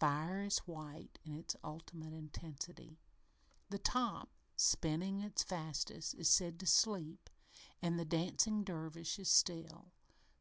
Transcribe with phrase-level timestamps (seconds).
[0.00, 2.98] Fire is white in its ultimate intensity.
[3.70, 7.30] The top, spinning its fastest, is said to "sleep"
[7.80, 9.92] and the dancing dervish is "still."